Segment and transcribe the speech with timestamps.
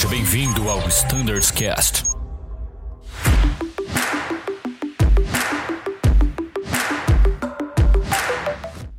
[0.00, 2.04] Seja bem-vindo ao Standards Cast.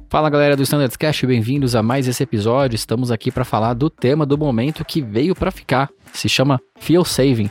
[0.07, 2.75] Fala galera do Standards Cast, bem-vindos a mais esse episódio.
[2.75, 5.89] Estamos aqui para falar do tema do momento que veio para ficar.
[6.13, 7.49] Se chama Fuel Saving.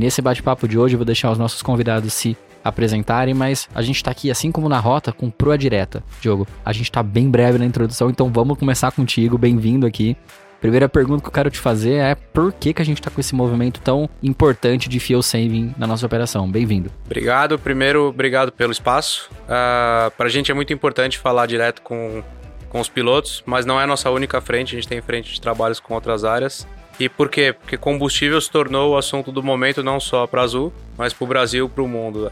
[0.00, 4.02] Nesse bate-papo de hoje eu vou deixar os nossos convidados se apresentarem, mas a gente
[4.02, 6.02] tá aqui, assim como na rota, com proa direta.
[6.20, 9.36] Diogo, a gente tá bem breve na introdução, então vamos começar contigo.
[9.36, 10.16] Bem-vindo aqui.
[10.60, 13.18] Primeira pergunta que eu quero te fazer é por que, que a gente tá com
[13.18, 16.50] esse movimento tão importante de fuel saving na nossa operação?
[16.50, 16.90] Bem-vindo.
[17.06, 17.58] Obrigado.
[17.58, 19.30] Primeiro, obrigado pelo espaço.
[19.44, 22.22] Uh, pra gente é muito importante falar direto com,
[22.68, 25.40] com os pilotos, mas não é a nossa única frente, a gente tem frente de
[25.40, 26.66] trabalhos com outras áreas.
[27.00, 27.54] E por quê?
[27.58, 31.26] Porque combustível se tornou o assunto do momento não só para Azul, mas para o
[31.26, 32.30] Brasil, para o mundo.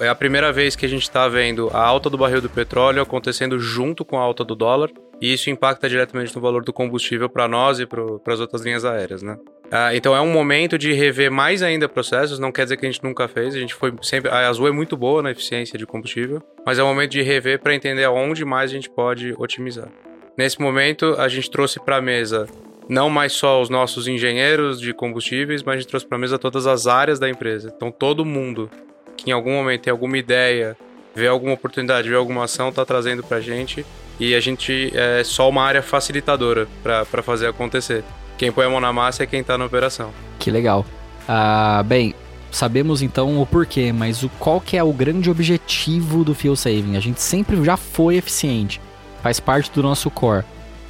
[0.00, 3.00] é a primeira vez que a gente está vendo a alta do barril do petróleo
[3.00, 4.90] acontecendo junto com a alta do dólar,
[5.20, 8.84] e isso impacta diretamente no valor do combustível para nós e para as outras linhas
[8.84, 9.36] aéreas, né?
[9.70, 12.90] Ah, então é um momento de rever mais ainda processos, não quer dizer que a
[12.90, 14.28] gente nunca fez, a gente foi sempre.
[14.28, 17.60] A Azul é muito boa na eficiência de combustível, mas é um momento de rever
[17.60, 19.88] para entender aonde mais a gente pode otimizar.
[20.36, 22.48] Nesse momento, a gente trouxe para a mesa
[22.90, 26.36] não mais só os nossos engenheiros de combustíveis, mas a gente trouxe para a mesa
[26.40, 27.72] todas as áreas da empresa.
[27.74, 28.68] Então todo mundo
[29.16, 30.76] que em algum momento tem alguma ideia,
[31.14, 33.86] vê alguma oportunidade, vê alguma ação, está trazendo para a gente
[34.18, 38.02] e a gente é só uma área facilitadora para fazer acontecer.
[38.36, 40.10] Quem põe a mão na massa é quem está na operação.
[40.40, 40.84] Que legal.
[41.28, 42.12] Ah, bem,
[42.50, 46.96] sabemos então o porquê, mas o qual que é o grande objetivo do fuel saving?
[46.96, 48.80] A gente sempre já foi eficiente,
[49.22, 50.44] faz parte do nosso core.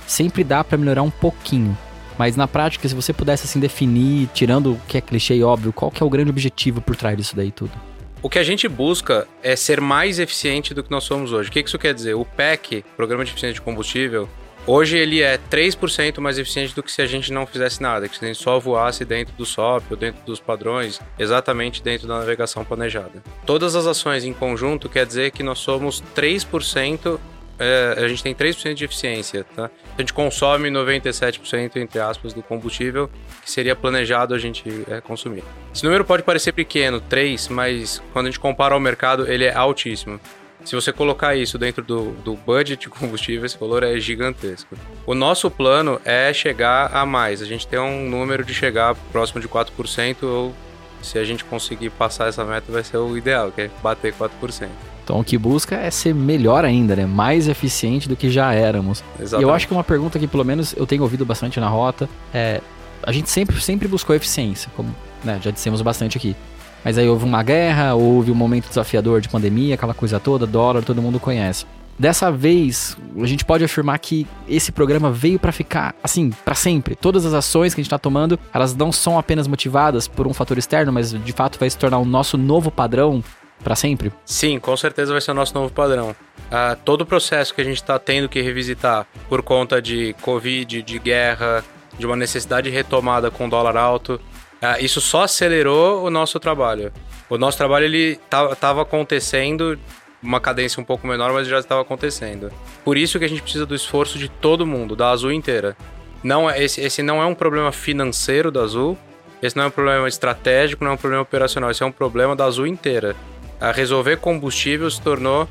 [0.06, 1.76] Sempre dá para melhorar um pouquinho.
[2.20, 5.90] Mas na prática, se você pudesse assim definir, tirando o que é clichê óbvio, qual
[5.90, 7.72] que é o grande objetivo por trás disso daí tudo?
[8.20, 11.48] O que a gente busca é ser mais eficiente do que nós somos hoje.
[11.48, 12.12] O que isso quer dizer?
[12.12, 14.28] O PEC, Programa de Eficiência de Combustível,
[14.66, 18.18] hoje ele é 3% mais eficiente do que se a gente não fizesse nada, que
[18.18, 22.18] se a gente só voasse dentro do SOP ou dentro dos padrões, exatamente dentro da
[22.18, 23.22] navegação planejada.
[23.46, 27.18] Todas as ações em conjunto quer dizer que nós somos 3%
[27.60, 29.70] é, a gente tem 3% de eficiência, tá?
[29.96, 33.10] A gente consome 97%, entre aspas, do combustível
[33.44, 35.44] que seria planejado a gente é, consumir.
[35.72, 39.54] Esse número pode parecer pequeno, 3, mas quando a gente compara ao mercado, ele é
[39.54, 40.18] altíssimo.
[40.64, 44.74] Se você colocar isso dentro do, do budget de combustível, esse valor é gigantesco.
[45.06, 47.42] O nosso plano é chegar a mais.
[47.42, 50.54] A gente tem um número de chegar próximo de 4%, ou
[51.02, 54.68] se a gente conseguir passar essa meta, vai ser o ideal, que é bater 4%.
[55.10, 57.04] Então o que busca é ser melhor ainda, né?
[57.04, 59.02] Mais eficiente do que já éramos.
[59.18, 59.44] Exatamente.
[59.44, 62.08] E eu acho que uma pergunta que pelo menos eu tenho ouvido bastante na rota
[62.32, 62.60] é
[63.02, 64.94] a gente sempre, sempre buscou eficiência, como
[65.24, 66.36] né, já dissemos bastante aqui.
[66.84, 70.82] Mas aí houve uma guerra, houve um momento desafiador de pandemia, aquela coisa toda, dólar,
[70.84, 71.66] todo mundo conhece.
[71.98, 76.94] Dessa vez, a gente pode afirmar que esse programa veio para ficar, assim, para sempre.
[76.94, 80.32] Todas as ações que a gente está tomando, elas não são apenas motivadas por um
[80.32, 83.22] fator externo, mas de fato vai se tornar o nosso novo padrão
[83.62, 84.12] para sempre?
[84.24, 86.10] Sim, com certeza vai ser o nosso novo padrão.
[86.10, 90.82] Uh, todo o processo que a gente está tendo que revisitar por conta de Covid,
[90.82, 91.64] de guerra,
[91.98, 94.20] de uma necessidade de retomada com dólar alto,
[94.62, 96.92] uh, isso só acelerou o nosso trabalho.
[97.28, 98.18] O nosso trabalho ele
[98.52, 99.78] estava acontecendo
[100.22, 102.50] uma cadência um pouco menor, mas já estava acontecendo.
[102.84, 105.76] Por isso que a gente precisa do esforço de todo mundo, da Azul inteira.
[106.22, 108.98] Não é, esse, esse não é um problema financeiro da Azul,
[109.40, 112.36] esse não é um problema estratégico, não é um problema operacional, esse é um problema
[112.36, 113.16] da Azul inteira
[113.60, 115.48] a resolver combustível se tornou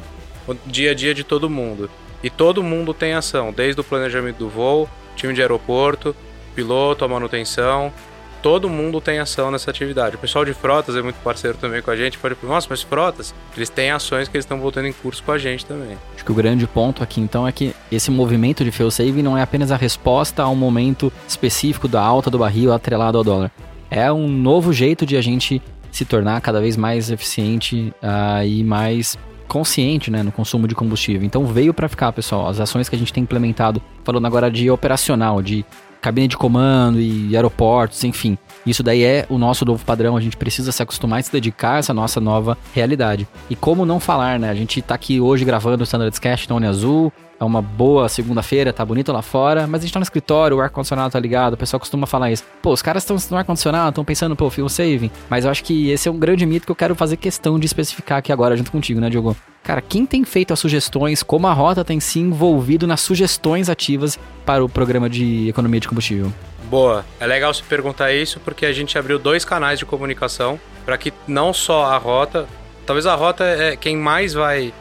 [0.48, 1.90] o dia a dia de todo mundo.
[2.24, 6.16] E todo mundo tem ação, desde o planejamento do voo, time de aeroporto,
[6.56, 7.94] piloto, a manutenção,
[8.42, 10.16] todo mundo tem ação nessa atividade.
[10.16, 12.18] O pessoal de frotas é muito parceiro também com a gente.
[12.18, 15.38] Pode nossa, mas frotas, eles têm ações que eles estão voltando em curso com a
[15.38, 15.98] gente também.
[16.16, 19.38] Acho que o grande ponto aqui então é que esse movimento de fuel saving não
[19.38, 23.52] é apenas a resposta a um momento específico da alta do barril atrelado ao dólar.
[23.92, 25.62] É um novo jeito de a gente
[25.92, 31.26] se tornar cada vez mais eficiente uh, e mais consciente né, no consumo de combustível.
[31.26, 32.48] Então veio para ficar, pessoal.
[32.48, 35.66] As ações que a gente tem implementado, falando agora de operacional, de
[36.02, 38.38] cabine de comando e aeroportos, enfim.
[38.66, 41.76] Isso daí é o nosso novo padrão, a gente precisa se acostumar e se dedicar
[41.76, 43.28] a essa nossa nova realidade.
[43.50, 44.50] E como não falar, né?
[44.50, 48.74] A gente tá aqui hoje gravando o Standards Cast Tony Azul, é uma boa segunda-feira,
[48.74, 51.58] tá bonito lá fora, mas a gente tá no escritório, o ar-condicionado tá ligado, o
[51.58, 52.44] pessoal costuma falar isso.
[52.62, 55.10] Pô, os caras estão no ar-condicionado, estão pensando, pô, fuel saving.
[55.30, 57.66] Mas eu acho que esse é um grande mito que eu quero fazer questão de
[57.66, 59.38] especificar aqui agora junto contigo, né, Diogo?
[59.64, 64.20] Cara, quem tem feito as sugestões, como a Rota tem se envolvido nas sugestões ativas
[64.46, 66.34] para o programa de economia de combustível?
[66.70, 67.06] Boa.
[67.20, 71.14] É legal você perguntar isso porque a gente abriu dois canais de comunicação para que
[71.28, 72.48] não só a Rota,
[72.86, 74.74] talvez a Rota é quem mais vai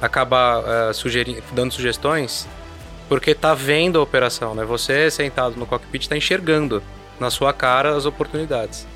[0.00, 2.46] acaba uh, sugerindo, dando sugestões
[3.08, 4.64] porque tá vendo a operação, né?
[4.64, 6.82] Você sentado no cockpit está enxergando
[7.20, 8.86] na sua cara as oportunidades.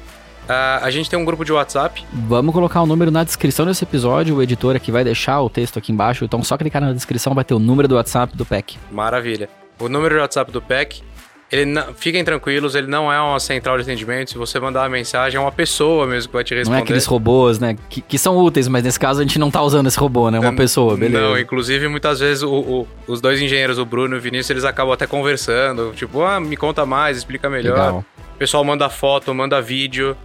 [0.45, 2.05] Uh, a gente tem um grupo de WhatsApp.
[2.13, 4.37] Vamos colocar o número na descrição desse episódio.
[4.37, 6.25] O editor aqui vai deixar o texto aqui embaixo.
[6.25, 8.77] Então, só clicar na descrição vai ter o número do WhatsApp do PEC.
[8.91, 9.49] Maravilha.
[9.79, 11.03] O número do WhatsApp do PEC
[11.51, 14.31] ele não, fiquem tranquilos, ele não é uma central de atendimento.
[14.31, 16.77] Se você mandar uma mensagem, é uma pessoa mesmo que vai te responder.
[16.77, 17.77] Não é aqueles robôs, né?
[17.89, 20.39] Que, que são úteis, mas nesse caso a gente não tá usando esse robô, né?
[20.39, 21.21] Uma pessoa, beleza.
[21.21, 24.65] Não, inclusive muitas vezes o, o, os dois engenheiros, o Bruno e o Vinícius, eles
[24.65, 25.93] acabam até conversando.
[25.97, 27.75] Tipo, ah, me conta mais, explica melhor.
[27.75, 28.05] Legal.
[28.35, 30.17] O pessoal manda foto, manda vídeo,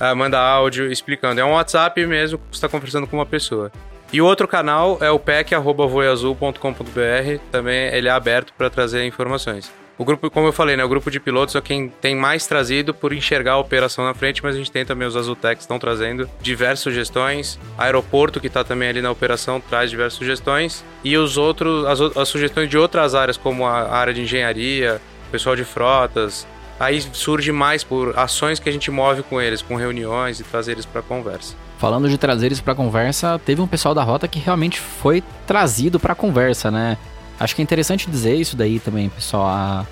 [0.00, 1.40] uh, manda áudio explicando.
[1.40, 3.70] É um WhatsApp mesmo que você está conversando com uma pessoa.
[4.12, 7.40] E o outro canal é o pec.voiazul.com.br.
[7.52, 9.70] Também ele é aberto para trazer informações.
[9.98, 12.94] O grupo, como eu falei, né, o grupo de pilotos é quem tem mais trazido
[12.94, 16.28] por enxergar a operação na frente, mas a gente tem também os Azultecs estão trazendo
[16.40, 17.58] diversas sugestões.
[17.76, 20.84] Aeroporto, que está também ali na operação, traz diversas sugestões.
[21.04, 25.00] E os outros, as, as sugestões de outras áreas, como a área de engenharia,
[25.30, 26.46] pessoal de frotas,
[26.80, 30.72] aí surge mais por ações que a gente move com eles, com reuniões e trazer
[30.72, 31.54] eles para conversa.
[31.78, 35.98] Falando de trazer eles para conversa, teve um pessoal da rota que realmente foi trazido
[35.98, 36.96] para conversa, né?
[37.42, 39.48] Acho que é interessante dizer isso daí também, pessoal.
[39.48, 39.84] A,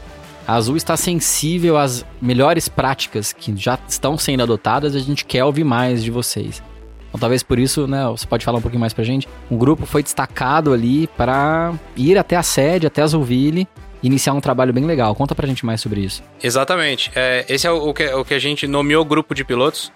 [0.47, 5.45] Azul está sensível às melhores práticas que já estão sendo adotadas e a gente quer
[5.45, 6.63] ouvir mais de vocês.
[7.09, 9.29] Então, talvez por isso, né, você pode falar um pouquinho mais pra gente.
[9.51, 13.67] Um grupo foi destacado ali para ir até a sede, até a Azulville,
[14.01, 15.13] iniciar um trabalho bem legal.
[15.17, 16.23] Conta pra gente mais sobre isso.
[16.41, 17.11] Exatamente.
[17.17, 19.89] É, esse é o que, o que a gente nomeou grupo de pilotos.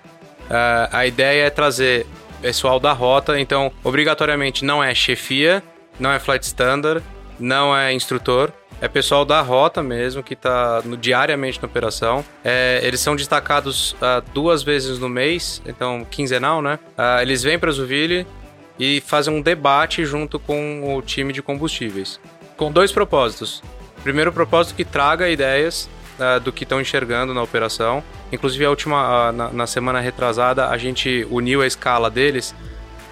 [0.50, 2.04] Uh, a ideia é trazer
[2.42, 5.62] pessoal da rota, então, obrigatoriamente não é chefia,
[6.00, 7.02] não é flight standard,
[7.38, 12.24] não é instrutor, é pessoal da rota mesmo que está diariamente na operação.
[12.44, 16.78] É, eles são destacados uh, duas vezes no mês, então quinzenal, né?
[16.98, 18.26] Uh, eles vêm para Zuville
[18.78, 22.20] e fazem um debate junto com o time de combustíveis,
[22.56, 23.62] com dois propósitos.
[24.02, 25.88] Primeiro propósito que traga ideias
[26.18, 28.02] uh, do que estão enxergando na operação.
[28.32, 32.54] Inclusive a última na, na semana retrasada a gente uniu a escala deles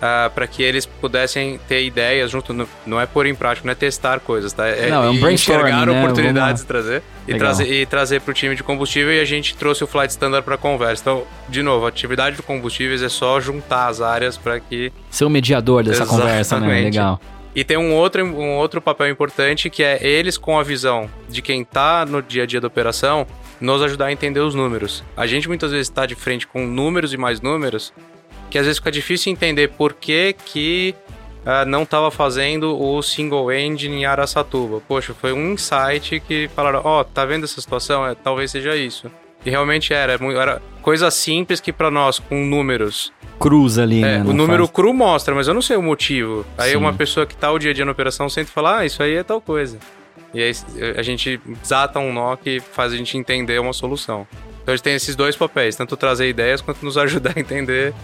[0.03, 2.53] uh, ah, para que eles pudessem ter ideias junto.
[2.53, 4.67] No, não é pôr em prática, não é testar coisas, tá?
[4.67, 6.03] É, não, é um brainstorming, enxergar né?
[6.03, 7.03] oportunidades e trazer.
[7.27, 10.11] E trazer, e trazer para o time de combustível e a gente trouxe o Flight
[10.11, 11.03] Standard para conversa.
[11.03, 14.93] Então, de novo, a atividade de combustíveis é só juntar as áreas para que.
[15.09, 16.27] Ser o mediador dessa Exatamente.
[16.27, 16.81] conversa, né?
[16.83, 17.21] Legal.
[17.55, 21.43] E tem um outro, um outro papel importante que é eles com a visão de
[21.43, 23.27] quem está no dia a dia da operação
[23.61, 25.05] nos ajudar a entender os números.
[25.17, 27.93] A gente muitas vezes está de frente com números e mais números
[28.53, 30.95] que às vezes fica difícil entender por que, que
[31.41, 34.83] uh, não estava fazendo o single engine em Aracatuba.
[34.87, 38.07] Poxa, foi um insight que falaram, ó, oh, tá vendo essa situação?
[38.07, 39.11] É, talvez seja isso.
[39.43, 43.11] E realmente era, era coisa simples que para nós, com números...
[43.41, 44.21] Cruz ali, é, né?
[44.21, 44.77] O número faz.
[44.77, 46.45] cru mostra, mas eu não sei o motivo.
[46.59, 46.77] Aí Sim.
[46.77, 49.15] uma pessoa que tá o dia a dia na operação sente falar, ah, isso aí
[49.15, 49.79] é tal coisa.
[50.35, 50.53] E aí
[50.95, 54.27] a gente desata um nó que faz a gente entender uma solução.
[54.63, 57.95] Então a gente tem esses dois papéis, tanto trazer ideias quanto nos ajudar a entender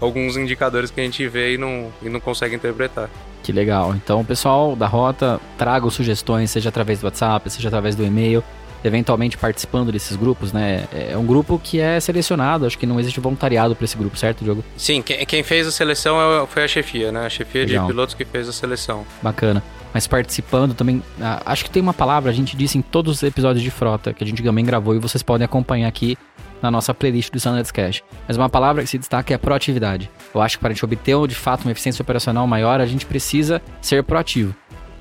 [0.00, 3.08] alguns indicadores que a gente vê e não, e não consegue interpretar.
[3.42, 3.94] Que legal.
[3.94, 8.42] Então, pessoal da rota, traga sugestões, seja através do WhatsApp, seja através do e-mail,
[8.84, 10.86] eventualmente participando desses grupos, né?
[10.92, 14.42] É um grupo que é selecionado, acho que não existe voluntariado para esse grupo, certo,
[14.44, 14.64] Diogo?
[14.76, 17.26] Sim, quem fez a seleção é foi a chefia, né?
[17.26, 17.86] A chefia legal.
[17.86, 19.06] de pilotos que fez a seleção.
[19.22, 19.62] Bacana.
[19.94, 23.22] Mas participando também, ah, acho que tem uma palavra, a gente disse em todos os
[23.22, 26.18] episódios de frota que a gente também gravou e vocês podem acompanhar aqui
[26.62, 28.02] na nossa playlist do Standards Cash.
[28.26, 30.10] Mas uma palavra que se destaca é proatividade.
[30.34, 33.06] Eu acho que para a gente obter de fato uma eficiência operacional maior, a gente
[33.06, 34.54] precisa ser proativo.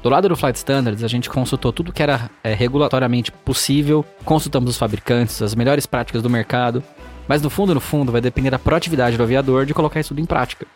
[0.04, 4.70] Do lado do Flight Standards, a gente consultou tudo que era é, regulatoriamente possível, consultamos
[4.70, 6.84] os fabricantes, as melhores práticas do mercado,
[7.28, 10.22] mas no fundo, no fundo, vai depender da proatividade do aviador de colocar isso tudo
[10.22, 10.68] em prática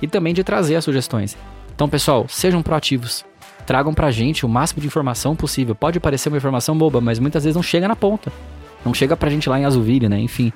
[0.00, 1.36] e também de trazer as sugestões.
[1.74, 3.24] Então, pessoal, sejam proativos.
[3.66, 5.74] Tragam pra gente o máximo de informação possível.
[5.74, 8.32] Pode parecer uma informação boba, mas muitas vezes não chega na ponta.
[8.86, 10.16] Não chega pra gente lá em Azulville, né?
[10.20, 10.52] Enfim,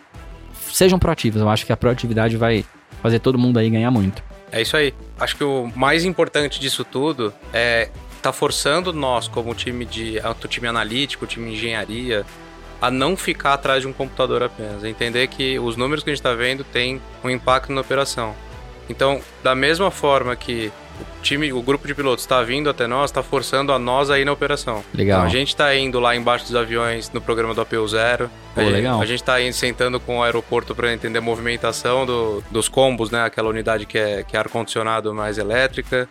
[0.70, 1.40] sejam proativos.
[1.40, 2.64] Eu acho que a proatividade vai
[3.02, 4.22] fazer todo mundo aí ganhar muito.
[4.52, 4.94] É isso aí.
[5.18, 7.88] Acho que o mais importante disso tudo é
[8.22, 10.18] tá forçando nós, como time de
[10.48, 12.24] time analítico, time de engenharia,
[12.80, 14.84] a não ficar atrás de um computador apenas.
[14.84, 18.32] Entender que os números que a gente está vendo têm um impacto na operação.
[18.88, 20.70] Então, da mesma forma que
[21.00, 24.24] o time, o grupo de pilotos está vindo até nós, está forçando a nós aí
[24.24, 24.84] na operação.
[24.94, 25.18] Legal.
[25.18, 28.30] Então, a gente está indo lá embaixo dos aviões no programa do APU Zero.
[28.54, 29.00] Pô, a, legal.
[29.00, 33.10] a gente está indo sentando com o aeroporto para entender a movimentação do, dos combos,
[33.10, 33.24] né?
[33.24, 36.08] Aquela unidade que é, que é ar-condicionado mais elétrica.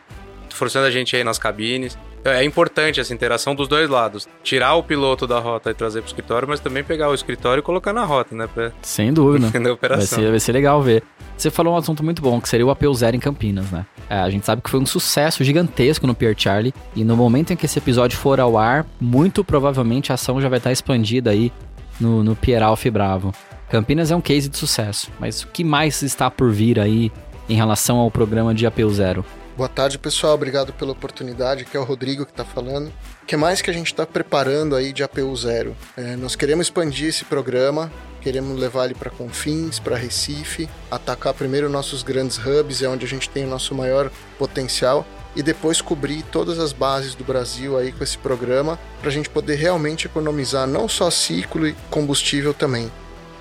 [0.49, 1.97] Forçando a gente aí nas cabines.
[2.29, 4.27] É importante essa interação dos dois lados.
[4.43, 7.61] Tirar o piloto da rota e trazer para o escritório, mas também pegar o escritório
[7.61, 8.47] e colocar na rota, né?
[8.53, 8.71] Pra...
[8.81, 9.59] Sem dúvida.
[9.59, 10.17] na operação.
[10.17, 11.03] Vai ser, vai ser legal ver.
[11.37, 13.85] Você falou um assunto muito bom, que seria o Apeu Zero em Campinas, né?
[14.09, 16.73] É, a gente sabe que foi um sucesso gigantesco no Pier Charlie.
[16.95, 20.49] E no momento em que esse episódio for ao ar, muito provavelmente a ação já
[20.49, 21.51] vai estar expandida aí
[21.99, 23.33] no, no Pier Alf Bravo.
[23.69, 27.11] Campinas é um case de sucesso, mas o que mais está por vir aí
[27.47, 29.23] em relação ao programa de Apeu Zero?
[29.59, 30.35] Boa tarde, pessoal.
[30.35, 31.63] Obrigado pela oportunidade.
[31.63, 32.93] Aqui é o Rodrigo que está falando.
[33.21, 35.75] O que mais que a gente está preparando aí de APU Zero?
[35.97, 41.69] É, nós queremos expandir esse programa, queremos levar ele para Confins, para Recife, atacar primeiro
[41.69, 46.23] nossos grandes hubs, é onde a gente tem o nosso maior potencial, e depois cobrir
[46.31, 50.65] todas as bases do Brasil aí com esse programa, para a gente poder realmente economizar
[50.67, 52.89] não só ciclo e combustível também,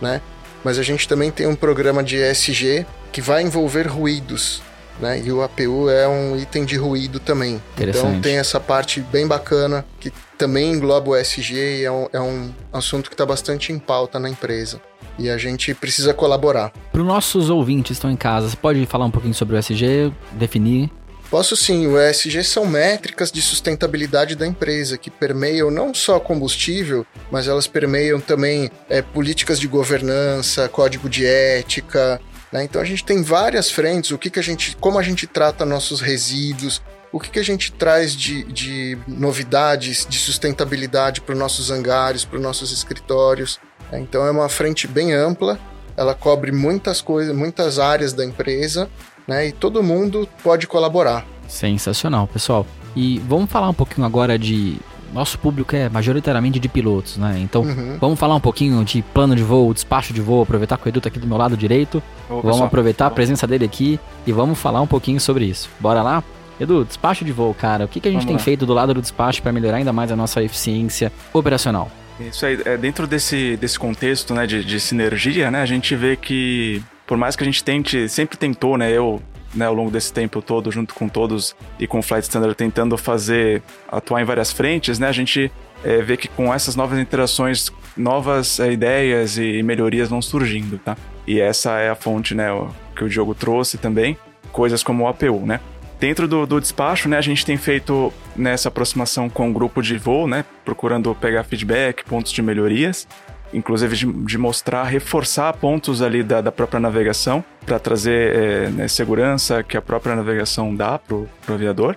[0.00, 0.20] né?
[0.64, 4.60] Mas a gente também tem um programa de ESG que vai envolver ruídos,
[5.00, 5.20] né?
[5.24, 7.60] E o APU é um item de ruído também.
[7.78, 12.20] Então tem essa parte bem bacana que também engloba o SG e é um, é
[12.20, 14.80] um assunto que está bastante em pauta na empresa.
[15.18, 16.72] E a gente precisa colaborar.
[16.92, 19.58] Para os nossos ouvintes que estão em casa, você pode falar um pouquinho sobre o
[19.58, 20.90] SG, definir?
[21.30, 27.04] Posso sim, o ESG são métricas de sustentabilidade da empresa que permeiam não só combustível,
[27.30, 32.18] mas elas permeiam também é, políticas de governança, código de ética,
[32.52, 32.64] né?
[32.64, 35.64] Então a gente tem várias frentes, o que, que a gente, como a gente trata
[35.64, 41.38] nossos resíduos, o que, que a gente traz de, de novidades de sustentabilidade para os
[41.38, 43.58] nossos hangares, para os nossos escritórios.
[43.90, 44.00] Né?
[44.00, 45.58] Então é uma frente bem ampla,
[45.96, 48.88] ela cobre muitas coisas, muitas áreas da empresa,
[49.26, 49.48] né?
[49.48, 51.26] E todo mundo pode colaborar.
[51.48, 52.66] Sensacional, pessoal.
[52.94, 54.78] E vamos falar um pouquinho agora de
[55.12, 57.38] nosso público é majoritariamente de pilotos, né?
[57.40, 57.96] Então, uhum.
[58.00, 61.00] vamos falar um pouquinho de plano de voo, despacho de voo, aproveitar que o Edu
[61.00, 62.02] tá aqui do meu lado direito.
[62.28, 62.66] Ô, vamos pessoal.
[62.66, 65.68] aproveitar a presença dele aqui e vamos falar um pouquinho sobre isso.
[65.80, 66.22] Bora lá?
[66.60, 67.84] Edu, despacho de voo, cara.
[67.84, 68.42] O que, que a gente vamos tem lá.
[68.42, 71.90] feito do lado do despacho para melhorar ainda mais a nossa eficiência operacional?
[72.20, 76.16] Isso aí, é, dentro desse, desse contexto né, de, de sinergia, né, a gente vê
[76.16, 79.22] que por mais que a gente tente, sempre tentou, né, eu
[79.54, 82.96] né, ao longo desse tempo todo, junto com todos e com o Flight Standard tentando
[82.96, 85.50] fazer, atuar em várias frentes, né, a gente
[85.84, 90.96] é, vê que com essas novas interações, novas é, ideias e melhorias vão surgindo, tá?
[91.26, 92.48] E essa é a fonte, né,
[92.96, 94.16] que o Diogo trouxe também,
[94.50, 95.60] coisas como o APU, né?
[96.00, 99.98] Dentro do, do, despacho, né, a gente tem feito nessa aproximação com o grupo de
[99.98, 103.06] voo, né, procurando pegar feedback, pontos de melhorias
[103.52, 108.88] inclusive de, de mostrar, reforçar pontos ali da, da própria navegação para trazer é, né,
[108.88, 111.96] segurança que a própria navegação dá para o aviador.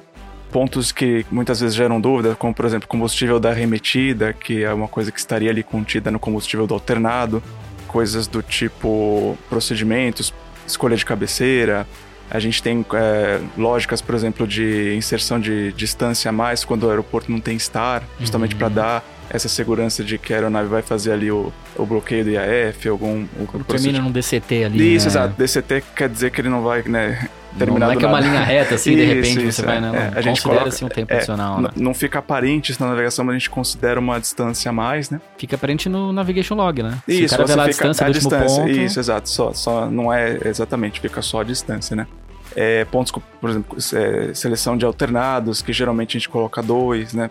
[0.52, 4.88] Pontos que muitas vezes geram dúvida, como por exemplo combustível da remetida, que é uma
[4.88, 7.42] coisa que estaria ali contida no combustível do alternado,
[7.88, 10.34] coisas do tipo procedimentos,
[10.68, 11.88] escolha de cabeceira,
[12.32, 16.90] a gente tem é, lógicas, por exemplo, de inserção de distância a mais quando o
[16.90, 18.60] aeroporto não tem estar, justamente uhum.
[18.60, 22.32] para dar essa segurança de que a aeronave vai fazer ali o, o bloqueio do
[22.32, 23.26] IAF, algum...
[23.48, 25.12] Quando termina num DCT ali, Isso, né?
[25.12, 25.34] exato.
[25.38, 27.30] DCT quer dizer que ele não vai, né...
[27.58, 29.82] Terminar não é que é uma linha reta, assim, de repente isso, você é, vai,
[29.82, 30.12] né?
[30.16, 31.70] É, a gente coloca, assim um tempo é, adicional, né?
[31.76, 35.20] Não fica aparente isso na navegação, mas a gente considera uma distância a mais, né?
[35.38, 36.98] Fica aparente no navigation log, né?
[37.06, 38.72] Se isso, o cara você fica a distância a do distância, ponto...
[38.72, 39.30] Isso, exato.
[39.30, 42.08] Só, só não é exatamente, fica só a distância, né?
[42.56, 43.12] É, pontos,
[43.42, 47.30] por exemplo, é, seleção de alternados, que geralmente a gente coloca dois, né?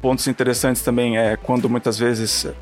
[0.00, 2.54] Pontos interessantes também é quando muitas vezes, uh,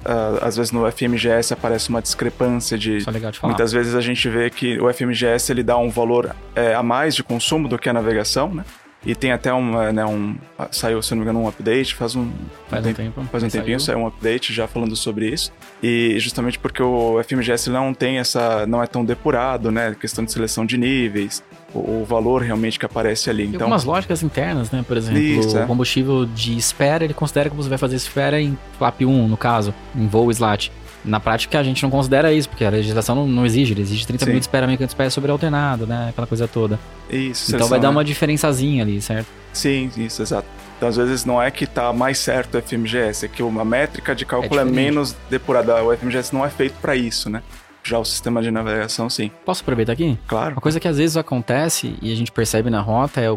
[0.42, 2.98] às vezes no FMGS aparece uma discrepância de.
[3.06, 3.52] É legal de falar.
[3.52, 7.14] Muitas vezes a gente vê que o FMGS ele dá um valor é, a mais
[7.14, 8.64] de consumo do que a navegação, né?
[9.06, 10.36] E tem até um, né, um.
[10.72, 12.30] Saiu, se não me engano, um update, faz um.
[12.68, 13.24] Faz um, tempo.
[13.30, 13.94] Faz um tempinho, saiu.
[13.94, 15.52] saiu um update já falando sobre isso.
[15.80, 18.66] E justamente porque o FMGS não tem essa.
[18.66, 19.94] não é tão depurado, né?
[19.94, 21.44] Questão de seleção de níveis,
[21.74, 23.44] o, o valor realmente que aparece ali.
[23.44, 24.84] Tem então, algumas lógicas internas, né?
[24.86, 25.66] Por exemplo, isso, o é.
[25.66, 29.74] combustível de espera, ele considera que você vai fazer espera em flap 1, no caso,
[29.94, 30.70] em voo slat.
[31.04, 34.06] Na prática, a gente não considera isso, porque a legislação não, não exige, ele exige
[34.06, 34.30] 30 Sim.
[34.30, 36.08] minutos de espera mecânica de espera sobre alternado, né?
[36.10, 36.78] Aquela coisa toda.
[37.08, 39.28] Isso, Então vai dar uma diferençazinha ali, certo?
[39.52, 40.46] Sim, isso, exato.
[40.76, 44.14] Então, às vezes, não é que tá mais certo o FMGS, é que uma métrica
[44.14, 45.82] de cálculo é, é menos depurada.
[45.82, 47.42] O FMGS não é feito para isso, né?
[47.88, 49.30] Já o sistema de navegação, sim.
[49.46, 50.18] Posso aproveitar aqui?
[50.26, 50.52] Claro.
[50.52, 53.28] Uma coisa que às vezes acontece e a gente percebe na rota é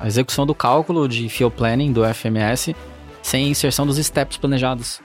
[0.00, 2.74] a execução do cálculo de fuel planning do FMS
[3.22, 5.02] sem inserção dos steps planejados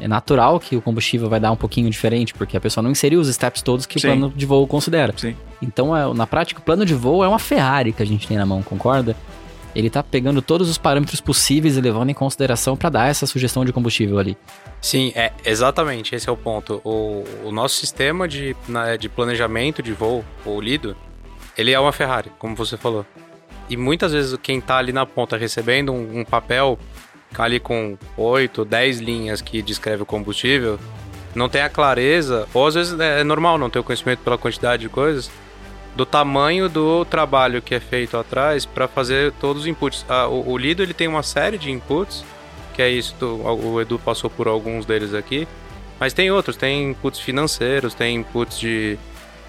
[0.00, 3.20] é natural que o combustível vai dar um pouquinho diferente, porque a pessoa não inseriu
[3.20, 4.06] os steps todos que Sim.
[4.06, 5.12] o plano de voo considera.
[5.16, 5.34] Sim.
[5.60, 8.36] Então, é, na prática, o plano de voo é uma Ferrari que a gente tem
[8.36, 9.16] na mão, concorda?
[9.74, 13.64] Ele tá pegando todos os parâmetros possíveis e levando em consideração para dar essa sugestão
[13.64, 14.36] de combustível ali.
[14.80, 16.80] Sim, é exatamente, esse é o ponto.
[16.84, 20.96] O, o nosso sistema de, na, de planejamento de voo, o Lido,
[21.56, 23.04] ele é uma Ferrari, como você falou.
[23.68, 26.78] e muitas vezes quem tá ali na ponta recebendo um, um papel
[27.36, 30.78] ali com 8, 10 linhas que descreve o combustível,
[31.34, 34.82] não tem a clareza, ou às vezes é normal não ter o conhecimento pela quantidade
[34.82, 35.30] de coisas,
[35.98, 40.06] do tamanho do trabalho que é feito atrás para fazer todos os inputs.
[40.08, 42.24] Ah, o, o, Lido ele tem uma série de inputs,
[42.72, 45.48] que é isso, do, o Edu passou por alguns deles aqui,
[45.98, 48.96] mas tem outros, tem inputs financeiros, tem inputs de,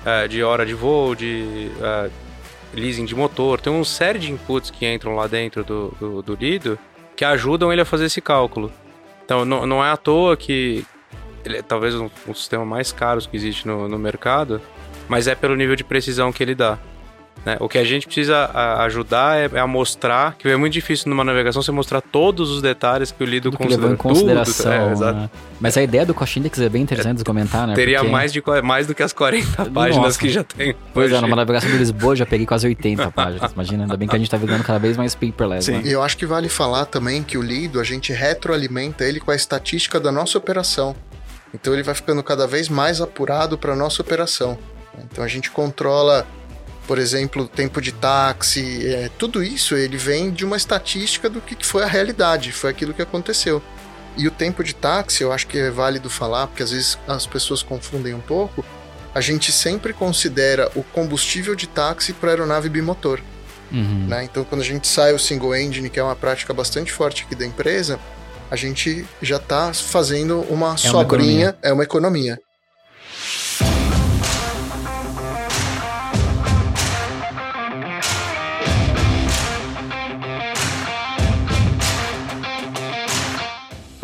[0.02, 2.12] uh, de hora de voo, de uh,
[2.74, 6.34] leasing de motor, tem uma série de inputs que entram lá dentro do, do, do
[6.34, 6.80] Lido
[7.16, 8.72] que ajudam ele a fazer esse cálculo.
[9.24, 10.84] Então não, não é à toa que
[11.46, 14.60] ele é talvez um, um sistema mais caro que existe no, no mercado,
[15.10, 16.78] mas é pelo nível de precisão que ele dá.
[17.46, 17.58] Né?
[17.60, 18.50] O que a gente precisa
[18.84, 22.62] ajudar é, é, a mostrar, que é muito difícil numa navegação você mostrar todos os
[22.62, 23.82] detalhes que o Lido considera.
[23.82, 24.94] levou em consideração.
[24.94, 25.30] Tudo, é, né?
[25.60, 27.76] Mas a ideia do Cost Index é bem interessante de comentar, né?
[27.76, 28.12] Teria Porque...
[28.12, 30.20] mais, de, mais do que as 40 páginas Nossa.
[30.20, 30.76] que já tem.
[30.94, 33.52] Pois é, numa navegação de Lisboa já peguei quase 80 páginas.
[33.54, 35.66] Imagina, ainda bem que a gente tá vendo cada vez mais paperless.
[35.66, 35.78] Sim.
[35.78, 35.82] Né?
[35.86, 39.32] E eu acho que vale falar também que o Lido, a gente retroalimenta ele com
[39.32, 40.96] a estatística da nossa operação.
[41.54, 44.58] Então ele vai ficando cada vez mais apurado para nossa operação.
[44.98, 46.28] Então a gente controla
[46.90, 51.64] por exemplo, tempo de táxi, é, tudo isso ele vem de uma estatística do que
[51.64, 53.62] foi a realidade, foi aquilo que aconteceu.
[54.18, 57.28] E o tempo de táxi, eu acho que é válido falar, porque às vezes as
[57.28, 58.66] pessoas confundem um pouco.
[59.14, 63.22] A gente sempre considera o combustível de táxi para aeronave bimotor.
[63.72, 64.08] Uhum.
[64.08, 64.24] Né?
[64.24, 67.36] Então, quando a gente sai o single engine, que é uma prática bastante forte aqui
[67.36, 68.00] da empresa,
[68.50, 72.40] a gente já está fazendo uma é sobrinha, uma é uma economia.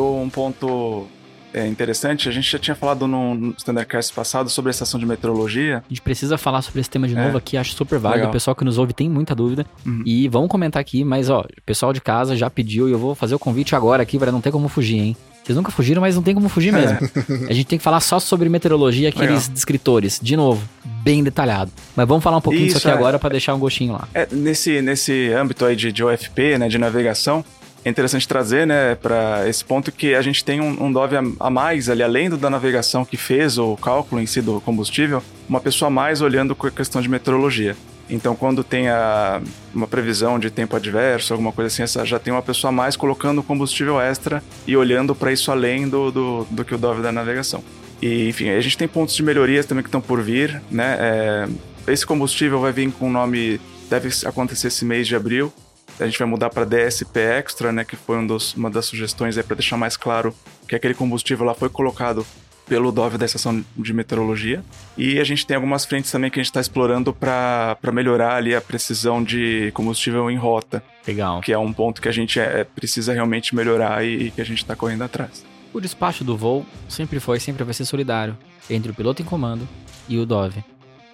[0.03, 1.07] Um ponto
[1.55, 5.77] é, interessante, a gente já tinha falado no Standardcast passado sobre a estação de meteorologia.
[5.77, 7.37] A gente precisa falar sobre esse tema de novo é.
[7.37, 8.17] aqui, acho super válido.
[8.17, 8.29] Legal.
[8.29, 9.65] O pessoal que nos ouve tem muita dúvida.
[9.85, 10.03] Uhum.
[10.05, 13.15] E vamos comentar aqui, mas ó, o pessoal de casa já pediu e eu vou
[13.15, 15.17] fazer o convite agora aqui para não ter como fugir, hein?
[15.45, 16.97] Vocês nunca fugiram, mas não tem como fugir mesmo.
[16.97, 17.51] É.
[17.51, 19.53] A gente tem que falar só sobre meteorologia, aqueles Legal.
[19.53, 20.19] descritores.
[20.21, 20.67] De novo,
[21.03, 21.71] bem detalhado.
[21.95, 22.99] Mas vamos falar um pouquinho Isso, disso aqui é.
[22.99, 24.07] agora para deixar um gostinho lá.
[24.13, 27.45] É, nesse, nesse âmbito aí de, de OFP, né, de navegação,
[27.85, 31.23] é interessante trazer, né, para esse ponto que a gente tem um, um Dove a,
[31.39, 35.21] a, mais ali, além do da navegação que fez o cálculo em si do combustível,
[35.47, 37.77] uma pessoa a mais olhando com a questão de meteorologia.
[38.09, 39.39] Então, quando tem a,
[39.73, 43.43] uma previsão de tempo adverso, alguma coisa assim, já tem uma pessoa a mais colocando
[43.43, 47.63] combustível extra e olhando para isso além do, do, do, que o Dove da navegação.
[48.01, 50.97] E, enfim, a gente tem pontos de melhorias também que estão por vir, né?
[50.99, 51.47] É,
[51.91, 55.53] esse combustível vai vir com o nome, deve acontecer esse mês de abril,
[55.99, 59.37] a gente vai mudar para DSP Extra, né, que foi um dos, uma das sugestões
[59.41, 60.35] para deixar mais claro
[60.67, 62.25] que aquele combustível lá foi colocado
[62.67, 64.63] pelo Dove da estação de meteorologia.
[64.97, 68.55] E a gente tem algumas frentes também que a gente está explorando para melhorar ali
[68.55, 70.83] a precisão de combustível em rota.
[71.07, 71.41] Legal.
[71.41, 74.45] Que é um ponto que a gente é, precisa realmente melhorar e, e que a
[74.45, 75.45] gente está correndo atrás.
[75.73, 78.37] O despacho do voo sempre foi, sempre vai ser solidário
[78.69, 79.67] entre o piloto em comando
[80.09, 80.63] e o Dove.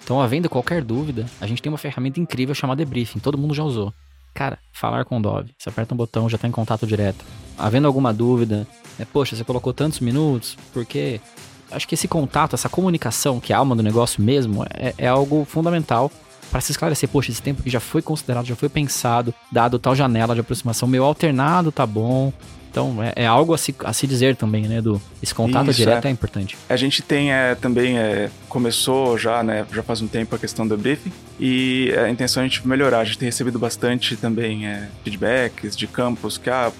[0.03, 3.63] Então, havendo qualquer dúvida, a gente tem uma ferramenta incrível chamada Debriefing, todo mundo já
[3.63, 3.93] usou.
[4.33, 5.53] Cara, falar com o Dove.
[5.57, 7.23] Você aperta um botão, já está em contato direto.
[7.57, 8.67] Havendo alguma dúvida,
[8.99, 11.19] é, poxa, você colocou tantos minutos, porque
[11.69, 15.07] acho que esse contato, essa comunicação, que é a alma do negócio mesmo, é, é
[15.07, 16.11] algo fundamental
[16.49, 17.09] para se esclarecer.
[17.09, 20.87] Poxa, esse tempo que já foi considerado, já foi pensado, dado tal janela de aproximação,
[20.87, 22.33] meu alternado tá bom,
[22.71, 25.01] então, é, é, algo a se, a se dizer também, né, Edu?
[25.21, 26.07] Esse contato Isso, direto é.
[26.07, 26.11] é.
[26.11, 26.57] importante.
[26.69, 30.65] A gente tem é, também, é, começou já, né, já faz um tempo a questão
[30.65, 32.99] do briefing, e a intenção é a gente melhorar.
[32.99, 36.71] A gente tem recebido bastante também é, feedbacks de campos que, ah,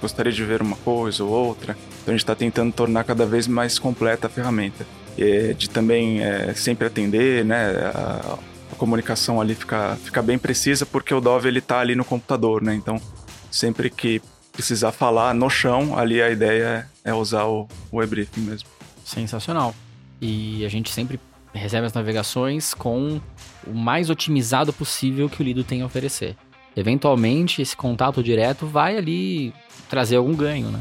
[0.00, 1.76] gostaria de ver uma coisa ou outra.
[2.02, 4.84] Então, a gente está tentando tornar cada vez mais completa a ferramenta.
[5.16, 8.36] E, de também é, sempre atender, né, a,
[8.72, 12.60] a comunicação ali ficar fica bem precisa, porque o Dove ele tá ali no computador,
[12.60, 12.74] né?
[12.74, 13.00] Então,
[13.48, 14.20] sempre que
[14.56, 18.68] precisar falar no chão, ali a ideia é usar o, o e-briefing mesmo.
[19.04, 19.74] Sensacional.
[20.20, 21.20] E a gente sempre
[21.52, 23.20] recebe as navegações com
[23.66, 26.36] o mais otimizado possível que o Lido tem a oferecer.
[26.74, 29.52] Eventualmente, esse contato direto vai ali
[29.88, 30.80] trazer algum ganho, né?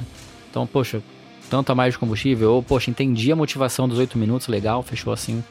[0.50, 1.02] Então, poxa,
[1.50, 5.14] tanto a mais de combustível, ou, poxa, entendi a motivação dos oito minutos, legal, fechou
[5.14, 5.44] assim.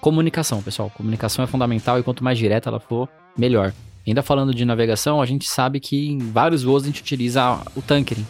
[0.00, 0.90] Comunicação, pessoal.
[0.90, 3.72] Comunicação é fundamental e quanto mais direta ela for, melhor.
[4.06, 7.82] Ainda falando de navegação, a gente sabe que em vários voos a gente utiliza o
[7.82, 8.26] tankering.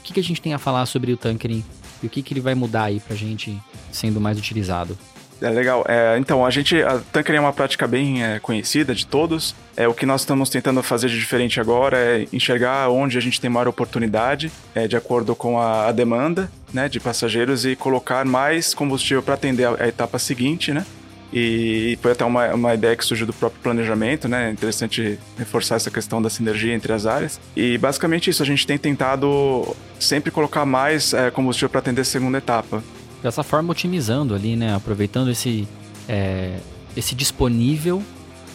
[0.00, 1.64] O que, que a gente tem a falar sobre o tankering
[2.02, 3.56] e o que, que ele vai mudar aí pra gente
[3.92, 4.98] sendo mais utilizado?
[5.42, 5.84] É legal.
[5.88, 6.80] É, então, a gente.
[6.82, 9.56] A tankering é uma prática bem é, conhecida de todos.
[9.76, 13.40] É, o que nós estamos tentando fazer de diferente agora é enxergar onde a gente
[13.40, 18.24] tem maior oportunidade, é, de acordo com a, a demanda né, de passageiros, e colocar
[18.24, 20.86] mais combustível para atender a, a etapa seguinte, né?
[21.32, 24.48] E foi até uma, uma ideia que surgiu do próprio planejamento, né?
[24.48, 27.40] É interessante reforçar essa questão da sinergia entre as áreas.
[27.56, 32.04] E basicamente isso, a gente tem tentado sempre colocar mais é, combustível para atender a
[32.04, 32.82] segunda etapa.
[33.22, 34.74] Dessa forma, otimizando ali, né?
[34.74, 35.66] Aproveitando esse,
[36.06, 36.58] é,
[36.94, 38.02] esse disponível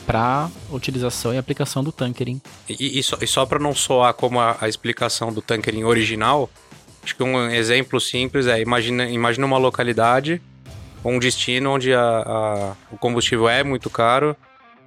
[0.06, 2.40] para utilização e aplicação do tankering.
[2.70, 6.50] E, e só, só para não soar como a, a, explicação do tankering original,
[7.04, 10.42] acho que um exemplo simples é imagina, imagina uma localidade
[11.04, 14.36] um destino onde a, a, o combustível é muito caro,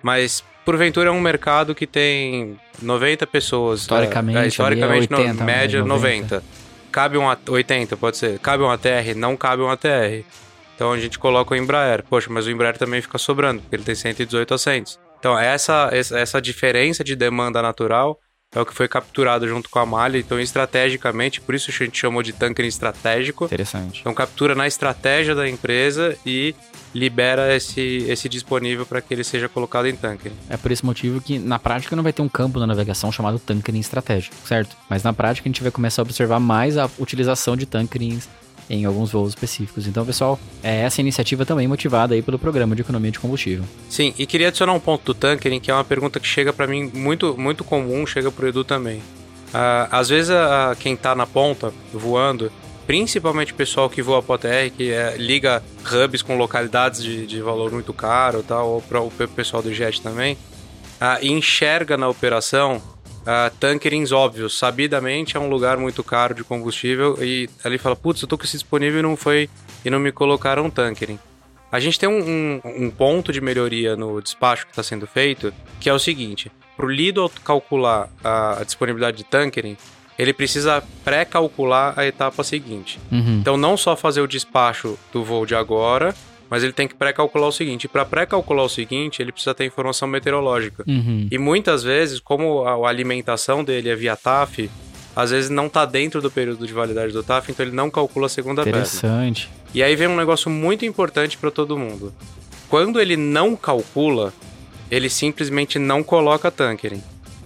[0.02, 3.80] mas porventura é um mercado que tem 90 pessoas.
[3.80, 6.36] Historicamente, é, é, historicamente 80, no, média 90.
[6.36, 6.44] 90.
[6.92, 8.38] Cabe um 80, pode ser.
[8.38, 10.24] Cabe um ATR, não cabe um ATR.
[10.74, 12.02] Então a gente coloca o Embraer.
[12.08, 14.98] Poxa, mas o Embraer também fica sobrando, porque ele tem 118 assentos.
[15.18, 18.18] Então essa, essa diferença de demanda natural
[18.52, 21.96] é o que foi capturado junto com a malha, então estrategicamente, por isso a gente
[21.96, 23.44] chamou de tanker estratégico.
[23.44, 24.00] Interessante.
[24.00, 26.52] Então captura na estratégia da empresa e
[26.92, 30.32] libera esse, esse disponível para que ele seja colocado em tanker.
[30.48, 33.38] É por esse motivo que na prática não vai ter um campo na navegação chamado
[33.38, 34.76] tankering estratégico, certo?
[34.88, 38.28] Mas na prática a gente vai começar a observar mais a utilização de tankerings
[38.70, 39.88] em alguns voos específicos.
[39.88, 43.64] Então, pessoal, é essa iniciativa também motivada aí pelo programa de economia de combustível.
[43.88, 46.68] Sim, e queria adicionar um ponto do tankering, que é uma pergunta que chega para
[46.68, 48.98] mim muito, muito comum, chega pro Edu também.
[48.98, 52.52] Uh, às vezes, uh, quem tá na ponta, voando,
[52.86, 57.72] principalmente o pessoal que voa POTR, que é, liga hubs com localidades de, de valor
[57.72, 62.80] muito caro, tal, ou para o pessoal do jet também, uh, enxerga na operação
[63.30, 64.58] uh, tankerings óbvios.
[64.58, 68.44] Sabidamente é um lugar muito caro de combustível e ali fala, putz, eu tô com
[68.44, 69.48] esse disponível e não foi
[69.84, 71.18] e não me colocaram um tankering.
[71.72, 75.54] A gente tem um, um, um ponto de melhoria no despacho que está sendo feito,
[75.78, 79.76] que é o seguinte: para o Lido calcular a, a, disponibilidade de tankering,
[80.18, 82.98] ele precisa pré-calcular a etapa seguinte.
[83.12, 83.38] Uhum.
[83.40, 86.12] Então, não só fazer o despacho do voo de agora,
[86.50, 87.86] mas ele tem que pré-calcular o seguinte.
[87.86, 90.82] Para pré-calcular o seguinte, ele precisa ter informação meteorológica.
[90.86, 91.28] Uhum.
[91.30, 94.68] E muitas vezes, como a, alimentação dele é via TAF,
[95.14, 98.26] às vezes não está dentro do período de validade do TAF, então ele não calcula
[98.26, 99.46] a segunda Interessante.
[99.46, 99.64] Perna.
[99.72, 102.12] E aí vem um negócio muito importante para todo mundo.
[102.68, 104.32] Quando ele não calcula,
[104.90, 107.02] ele simplesmente não coloca tankering.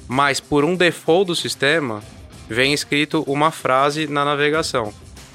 [0.09, 2.03] Mas por um default do sistema,
[2.49, 4.95] vem escrito uma frase na navegação.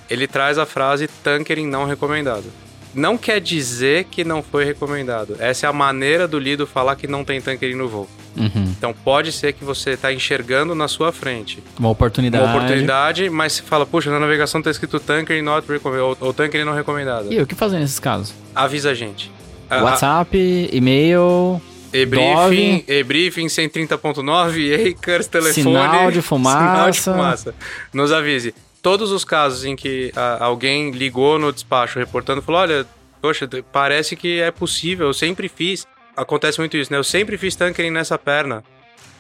[0.10, 2.52] Ele traz a frase tankering não recomendado
[2.94, 5.36] não quer dizer que não foi recomendado.
[5.40, 8.10] Essa é a maneira do Lido falar que não tem tankering no voo.
[8.38, 8.74] Uhum.
[8.78, 13.54] Então pode ser que você está enxergando na sua frente uma oportunidade, uma oportunidade, mas
[13.54, 17.34] você fala, puxa, na navegação está escrito tankering not recommended ou, tankering não recomendado.
[17.34, 18.34] E o que fazer nesses casos?
[18.56, 19.32] Avisa a gente.
[19.70, 21.62] WhatsApp, e-mail,
[21.94, 25.54] e-briefing, e-briefing 130.9, Acres, telefone.
[25.54, 26.60] Sinal de fumaça.
[26.60, 27.56] Sinal de fumaça.
[27.94, 32.86] Nos avise todos os casos em que a, alguém ligou no despacho reportando, falou: olha,
[33.22, 35.88] poxa, parece que é possível, eu sempre fiz.
[36.16, 36.98] Acontece muito isso, né?
[36.98, 38.64] Eu sempre fiz tankering nessa perna,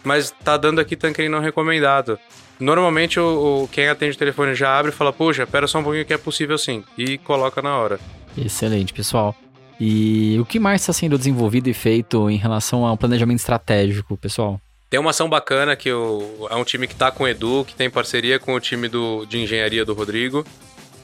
[0.03, 2.19] mas tá dando aqui tankering não recomendado.
[2.59, 5.83] Normalmente o, o, quem atende o telefone já abre e fala: Puxa, pera só um
[5.83, 6.83] pouquinho que é possível sim.
[6.97, 7.99] E coloca na hora.
[8.37, 9.35] Excelente, pessoal.
[9.79, 14.59] E o que mais está sendo desenvolvido e feito em relação ao planejamento estratégico, pessoal?
[14.89, 17.75] Tem uma ação bacana que o, é um time que está com o Edu, que
[17.75, 20.43] tem parceria com o time do, de engenharia do Rodrigo.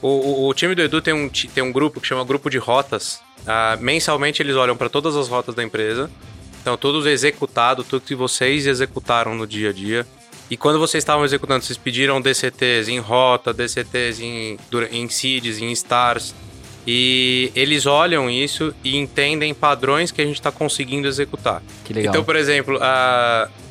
[0.02, 2.58] O, o, o time do Edu tem um, tem um grupo que chama Grupo de
[2.58, 3.20] Rotas.
[3.46, 6.10] Ah, mensalmente eles olham para todas as rotas da empresa.
[6.60, 10.04] Então, tudo executado, tudo que vocês executaram no dia a dia.
[10.50, 14.58] E quando vocês estavam executando, vocês pediram DCTs em rota, DCTs em,
[14.90, 16.34] em seeds, em stars.
[16.86, 21.60] E eles olham isso e entendem padrões que a gente está conseguindo executar.
[21.84, 22.12] Que legal.
[22.12, 22.78] Então, por exemplo,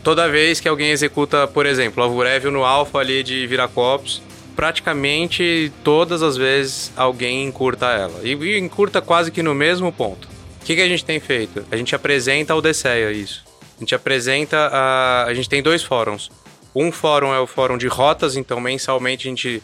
[0.04, 4.22] toda vez que alguém executa, por exemplo, a Vurev no alfa ali de Viracopos,
[4.56, 8.20] praticamente todas as vezes alguém encurta ela.
[8.24, 10.28] E, e encurta quase que no mesmo ponto.
[10.62, 11.64] O que, que a gente tem feito?
[11.72, 13.46] A gente apresenta ao Odesseia isso.
[13.78, 15.26] A gente apresenta a...
[15.26, 16.32] A gente tem dois fóruns.
[16.76, 19.64] Um fórum é o fórum de rotas, então mensalmente a gente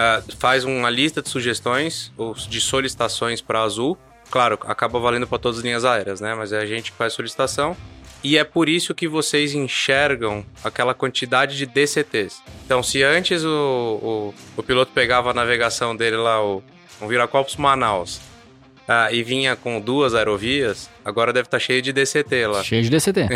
[0.00, 3.98] uh, faz uma lista de sugestões ou de solicitações para Azul.
[4.30, 6.34] Claro, acaba valendo para todas as linhas aéreas, né?
[6.34, 7.76] Mas é a gente que faz solicitação.
[8.22, 12.42] E é por isso que vocês enxergam aquela quantidade de DCTs.
[12.64, 16.62] Então, se antes o, o, o piloto pegava a navegação dele lá, o,
[17.00, 18.20] o Viracopos Manaus,
[18.92, 22.60] ah, e vinha com duas aerovias, agora deve estar tá cheio de DCT lá.
[22.64, 23.28] Cheio de DCT.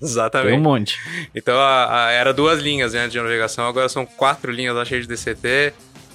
[0.00, 0.50] Exatamente.
[0.50, 0.96] Tem um monte.
[1.34, 5.04] Então a, a, era duas linhas né, de navegação, agora são quatro linhas lá cheias
[5.04, 5.74] de DCT.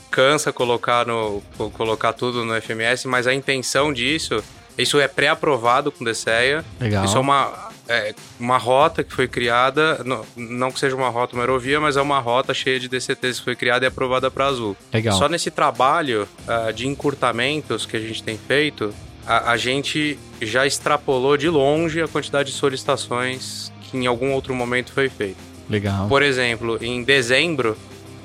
[0.10, 4.42] Cansa colocar, no, colocar tudo no FMS, mas a intenção disso,
[4.78, 6.64] isso é pré-aprovado com DCEA.
[6.80, 7.04] Legal.
[7.04, 11.36] Isso é uma, é, uma rota que foi criada, não, não, que seja uma rota,
[11.36, 14.46] uma aerovia, mas é uma rota cheia de DCTs que foi criada e aprovada para
[14.46, 14.78] Azul.
[14.94, 15.18] Legal.
[15.18, 18.94] Só nesse trabalho uh, de encurtamentos que a gente tem feito,
[19.28, 24.56] a, a gente já extrapolou de longe a quantidade de solicitações que em algum outro
[24.56, 25.40] momento foi feita.
[25.70, 26.08] Legal.
[26.08, 27.78] Por exemplo, em dezembro,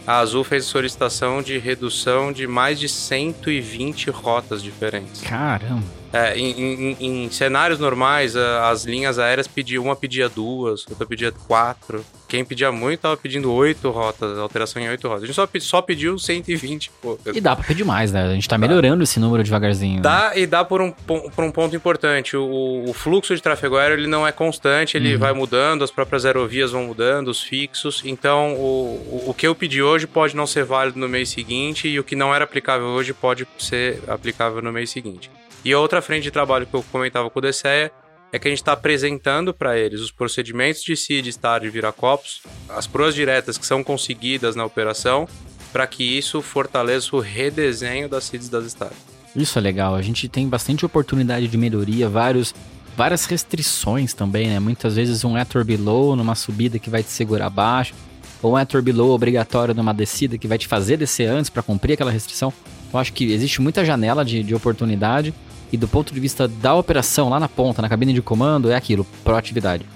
[0.06, 5.22] a Azul fez solicitação de redução de mais de 120 rotas diferentes.
[5.22, 5.82] Caramba.
[6.16, 11.30] É, em, em- em cenários normais, as linhas aéreas pediam, uma pedia duas, outra pedia
[11.46, 12.04] quatro.
[12.28, 15.22] Quem pedia muito tava pedindo oito rotas, alteração em oito rotas.
[15.22, 17.36] A gente só, só pediu 120 e poucas.
[17.36, 18.24] E dá pra pedir mais, né?
[18.24, 19.96] A gente tá melhorando esse número devagarzinho.
[19.96, 20.00] né?
[20.02, 22.36] Dá e dá por um, por um ponto importante.
[22.36, 26.24] O, o fluxo de tráfego aéreo ele não é constante, ele vai mudando, as próprias
[26.24, 28.02] aerovias vão mudando, os fixos.
[28.04, 31.98] Então, o, o, que eu pedi hoje pode não ser válido no mês seguinte e
[32.00, 35.30] o que não era aplicável hoje pode ser aplicável no mês seguinte.
[35.64, 37.90] E outra frente de trabalho que eu comentava com o DCE
[38.32, 42.42] é que a gente está apresentando para eles os procedimentos de seed, start e viracopos,
[42.68, 45.28] as proas diretas que são conseguidas na operação,
[45.72, 48.98] para que isso fortaleça o redesenho das seeds das starts.
[49.34, 49.94] Isso é legal.
[49.94, 52.54] A gente tem bastante oportunidade de melhoria, vários,
[52.96, 54.58] várias restrições também, né?
[54.58, 57.94] Muitas vezes um Ether Below numa subida que vai te segurar abaixo,
[58.40, 61.94] ou um Ether Below obrigatório numa descida que vai te fazer descer antes para cumprir
[61.94, 62.52] aquela restrição.
[62.92, 65.34] Eu acho que existe muita janela de, de oportunidade
[65.72, 68.76] e do ponto de vista da operação, lá na ponta, na cabine de comando, é
[68.76, 69.86] aquilo, proatividade.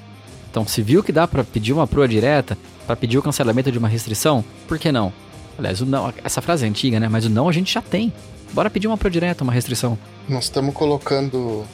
[0.50, 3.78] Então, se viu que dá para pedir uma proa direta, para pedir o cancelamento de
[3.78, 5.12] uma restrição, por que não?
[5.56, 7.08] Aliás, o não, essa frase é antiga, né?
[7.08, 8.12] Mas o não a gente já tem.
[8.52, 9.96] Bora pedir uma proa direta, uma restrição.
[10.28, 11.64] Nós estamos colocando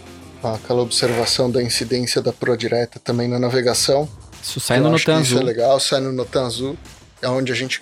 [0.43, 4.09] aquela observação da incidência da Pro Direta também na navegação.
[4.43, 5.47] Isso sai no Eu que Notan Isso é Azul.
[5.47, 6.77] legal, sai no Notan Azul,
[7.23, 7.81] é onde a gente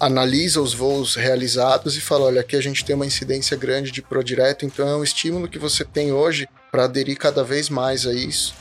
[0.00, 4.02] analisa os voos realizados e fala, olha, aqui a gente tem uma incidência grande de
[4.02, 8.06] Pro Direto, então é um estímulo que você tem hoje para aderir cada vez mais
[8.06, 8.54] a isso.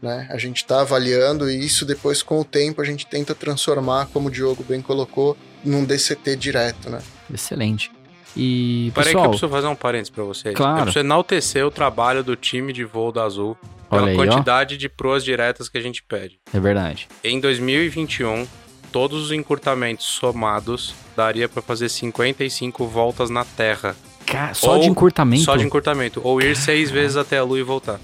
[0.00, 0.26] Né?
[0.30, 4.28] A gente está avaliando e isso depois, com o tempo, a gente tenta transformar, como
[4.28, 7.00] o Diogo bem colocou, num DCT direto, né?
[7.32, 7.90] Excelente.
[8.36, 10.54] E, Peraí que eu pessoal, preciso fazer um parênteses pra vocês.
[10.54, 10.78] Claro.
[10.78, 13.56] Eu preciso enaltecer o trabalho do time de voo da Azul
[13.90, 14.16] Olha pela aí, ó.
[14.16, 16.40] quantidade de proas diretas que a gente pede.
[16.52, 17.08] é verdade.
[17.22, 18.46] Em 2021,
[18.92, 23.96] todos os encurtamentos somados daria pra fazer 55 voltas na Terra.
[24.26, 25.42] Ca- Só Ou- de encurtamento.
[25.42, 26.20] Só de encurtamento.
[26.22, 27.98] Ou ir seis vezes até a Lua e voltar.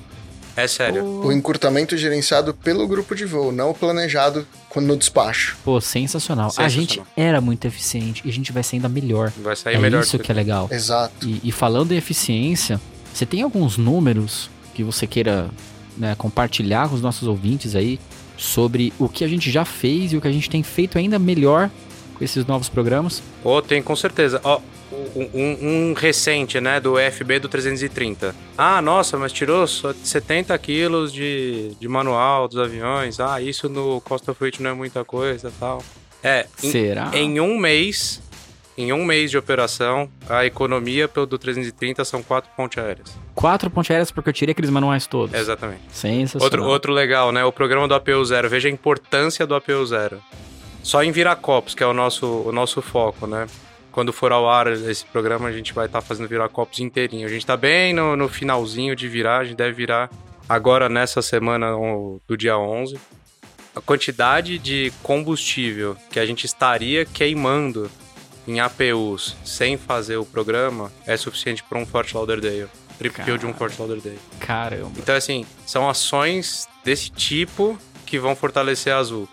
[0.56, 1.04] É sério.
[1.24, 5.56] O encurtamento gerenciado pelo grupo de voo, não o planejado quando no despacho.
[5.64, 6.48] Pô, sensacional.
[6.48, 6.70] A Sensacional.
[6.80, 9.32] gente era muito eficiente e a gente vai ser ainda melhor.
[9.38, 10.02] Vai sair é melhor.
[10.02, 10.68] isso que é legal.
[10.72, 11.14] Exato.
[11.24, 12.80] E, e falando em eficiência,
[13.14, 15.48] você tem alguns números que você queira
[15.96, 18.00] né, compartilhar com os nossos ouvintes aí
[18.38, 21.18] sobre o que a gente já fez e o que a gente tem feito ainda
[21.18, 21.68] melhor
[22.14, 23.22] com esses novos programas?
[23.44, 24.40] Oh, tem com certeza.
[24.44, 24.60] Ó,
[25.14, 28.34] um, um- recente, né, do FB do 330.
[28.56, 33.20] Ah, nossa, mas tirou só 70 quilos de, de manual dos aviões.
[33.20, 35.82] Ah, isso no Costa Freight não é muita coisa tal.
[36.22, 37.10] É, em, Será?
[37.14, 38.20] em um mês,
[38.78, 43.18] em um mês de operação, a economia do 330 são quatro pontes aéreas.
[43.34, 45.34] Quatro ponte aéreas porque eu tirei aqueles manuais todos.
[45.34, 45.82] Exatamente.
[45.90, 46.44] Sensacional.
[46.44, 47.44] Outro, outro legal, né?
[47.44, 48.48] O programa do APU Zero.
[48.48, 50.22] Veja a importância do APU Zero.
[50.80, 53.48] Só em Viracopos, que é o nosso, o nosso foco, né?
[53.90, 57.26] Quando for ao ar esse programa, a gente vai estar fazendo Viracopos inteirinho.
[57.26, 60.08] A gente tá bem no, no finalzinho de viragem, deve virar
[60.48, 61.72] agora nessa semana
[62.28, 62.96] do dia 11.
[63.74, 67.90] A quantidade de combustível que a gente estaria queimando
[68.48, 72.68] em APUs sem fazer o programa é suficiente para um Fort Lauderdale.
[72.98, 74.18] Trip kill de um Fort Lauderdale.
[74.40, 74.90] Caramba.
[74.96, 79.28] Então, assim, são ações desse tipo que vão fortalecer a Azul.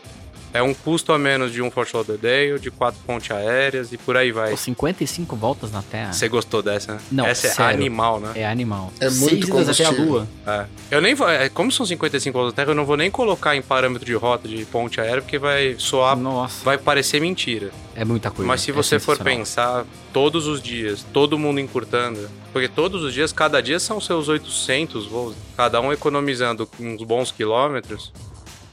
[0.56, 4.16] É um custo a menos de um Fort Lauderdale, de quatro pontes aéreas e por
[4.16, 4.52] aí vai.
[4.52, 6.14] Pô, 55 voltas na Terra.
[6.14, 7.00] Você gostou dessa, né?
[7.12, 7.72] Não, Essa sério.
[7.72, 8.32] é animal, né?
[8.36, 8.92] É animal.
[9.00, 9.90] É muito Seis idas até a.
[9.92, 10.28] Lua.
[10.48, 10.66] É.
[10.92, 11.30] Eu nem vou.
[11.30, 14.14] é, Como são 55 voltas na Terra, eu não vou nem colocar em parâmetro de
[14.14, 16.16] rota de ponte aérea, porque vai soar.
[16.16, 17.72] Nossa, Vai parecer mentira.
[17.94, 18.48] é muita coisa.
[18.48, 23.14] Mas se É você for pensar todos os dias, todo mundo encurtando, porque todos os
[23.14, 28.14] dias, cada dia são seus 800 voos, cada um economizando uns bons quilômetros,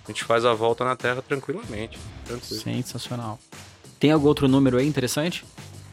[0.05, 1.99] a gente faz a volta na Terra tranquilamente.
[2.25, 2.61] Tranquilo.
[2.61, 3.39] Sensacional.
[4.01, 5.45] Tem algum outro número aí interessante?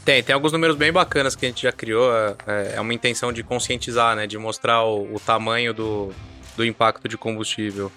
[0.03, 2.11] Tem, tem alguns números bem bacanas que a gente já criou.
[2.47, 4.25] É, é uma intenção de conscientizar, né?
[4.25, 6.11] De mostrar o, o tamanho do,
[6.57, 7.91] do impacto de combustível.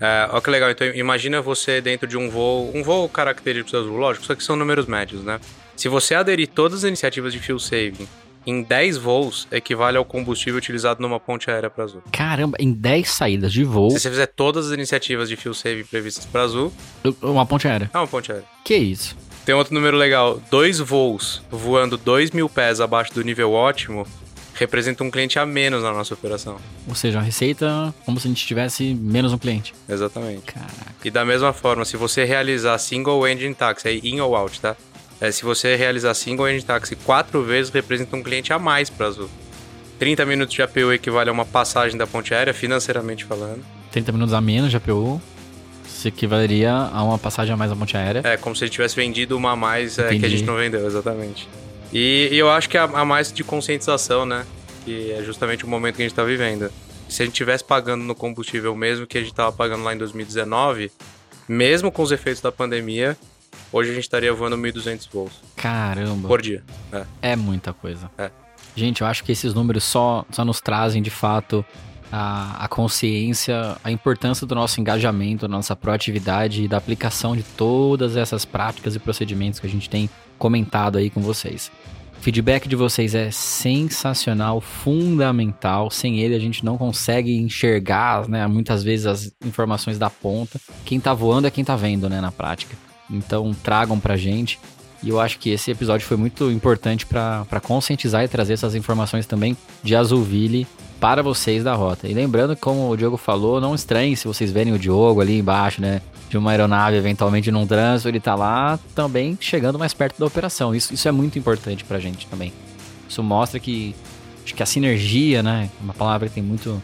[0.00, 4.24] É, olha que legal, então imagina você dentro de um voo, um voo característico lógico,
[4.24, 5.38] só que são números médios, né?
[5.76, 8.08] Se você aderir todas as iniciativas de fuel saving
[8.50, 12.02] em 10 voos, equivale ao combustível utilizado numa ponte aérea para Azul.
[12.12, 15.84] Caramba, em 10 saídas de voo, Se você fizer todas as iniciativas de fuel saving
[15.84, 16.72] previstas para Azul,
[17.22, 17.90] uma ponte aérea.
[17.92, 18.46] é uma ponte aérea.
[18.64, 19.16] Que isso?
[19.44, 20.40] Tem outro número legal.
[20.50, 24.06] Dois voos voando 2 mil pés abaixo do nível ótimo
[24.60, 26.58] representa um cliente a menos na nossa operação.
[26.86, 29.72] Ou seja, uma receita como se a gente tivesse menos um cliente.
[29.88, 30.42] Exatamente.
[30.42, 30.94] Caraca.
[31.02, 34.76] E da mesma forma, se você realizar single engine taxi, aí in ou out, tá?
[35.20, 39.06] É, se você realizar single engine taxi quatro vezes, representa um cliente a mais para
[39.06, 39.28] Azul.
[39.98, 43.62] 30 minutos de APU equivale a uma passagem da ponte aérea, financeiramente falando.
[43.92, 45.20] 30 minutos a menos de APU
[45.86, 48.22] se equivaleria a uma passagem a mais da ponte aérea.
[48.24, 50.86] É, como se gente tivesse vendido uma a mais é, que a gente não vendeu,
[50.86, 51.46] exatamente.
[51.92, 54.46] E, e eu acho que a, a, mais de conscientização, né?
[54.86, 56.72] Que é justamente o momento que a gente está vivendo.
[57.06, 59.98] Se a gente tivesse pagando no combustível mesmo que a gente estava pagando lá em
[59.98, 60.90] 2019,
[61.46, 63.18] mesmo com os efeitos da pandemia,
[63.72, 65.32] hoje a gente estaria voando 1.200 voos.
[65.56, 66.28] Caramba.
[66.28, 66.62] Por dia.
[66.92, 68.10] É, é muita coisa.
[68.18, 68.30] É.
[68.74, 71.64] Gente, eu acho que esses números só, só nos trazem, de fato,
[72.10, 77.42] a, a, consciência, a importância do nosso engajamento, da nossa proatividade e da aplicação de
[77.42, 81.70] todas essas práticas e procedimentos que a gente tem comentado aí com vocês.
[82.18, 85.90] O feedback de vocês é sensacional, fundamental.
[85.90, 90.60] Sem ele a gente não consegue enxergar, né, muitas vezes as informações da ponta.
[90.84, 92.76] Quem tá voando é quem tá vendo, né, na prática.
[93.10, 94.58] Então tragam pra gente.
[95.02, 99.26] E eu acho que esse episódio foi muito importante para conscientizar e trazer essas informações
[99.26, 100.66] também de Azulville
[101.00, 102.06] para vocês da rota.
[102.06, 105.80] E lembrando, como o Diogo falou, não estranhe se vocês verem o Diogo ali embaixo,
[105.80, 106.02] né?
[106.28, 110.74] De uma aeronave, eventualmente num trânsito, ele tá lá também chegando mais perto da operação.
[110.74, 112.52] Isso, isso é muito importante pra gente também.
[113.08, 113.96] Isso mostra que
[114.44, 115.70] acho que a sinergia, né?
[115.80, 116.80] Uma palavra que tem muito,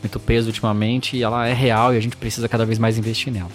[0.00, 3.32] muito peso ultimamente, e ela é real e a gente precisa cada vez mais investir
[3.32, 3.50] nela.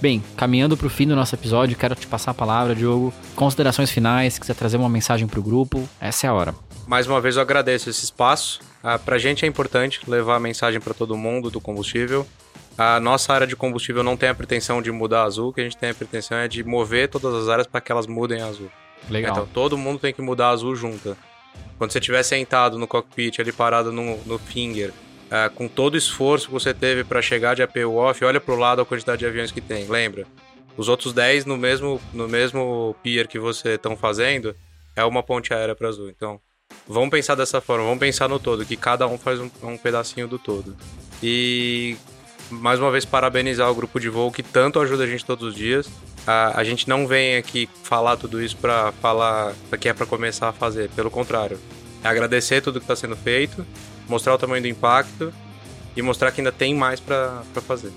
[0.00, 3.14] Bem, caminhando para o fim do nosso episódio, quero te passar a palavra, Diogo.
[3.34, 6.54] Considerações finais, se quiser trazer uma mensagem para o grupo, essa é a hora.
[6.86, 8.60] Mais uma vez eu agradeço esse espaço.
[8.82, 12.26] Ah, para a gente é importante levar a mensagem para todo mundo do combustível.
[12.76, 15.62] A nossa área de combustível não tem a pretensão de mudar a azul, o que
[15.62, 18.42] a gente tem a pretensão é de mover todas as áreas para que elas mudem
[18.42, 18.70] a azul.
[19.08, 19.32] Legal.
[19.32, 21.16] Então todo mundo tem que mudar a azul junto.
[21.78, 24.92] Quando você estiver sentado no cockpit, ali parado no, no finger,
[25.30, 28.54] é, com todo o esforço que você teve para chegar de APU off, olha para
[28.54, 30.26] o lado a quantidade de aviões que tem, lembra?
[30.76, 34.54] Os outros 10 no mesmo, no mesmo pier que você estão fazendo
[34.94, 36.08] é uma ponte aérea para azul.
[36.08, 36.40] Então,
[36.86, 40.28] vamos pensar dessa forma, vamos pensar no todo, que cada um faz um, um pedacinho
[40.28, 40.76] do todo.
[41.22, 41.96] E
[42.50, 45.54] mais uma vez parabenizar o grupo de voo que tanto ajuda a gente todos os
[45.54, 45.88] dias.
[46.26, 50.48] A, a gente não vem aqui falar tudo isso para falar que é para começar
[50.48, 51.58] a fazer, pelo contrário.
[52.04, 53.66] É agradecer tudo que está sendo feito
[54.08, 55.32] mostrar o tamanho do impacto
[55.96, 57.92] e mostrar que ainda tem mais para fazer.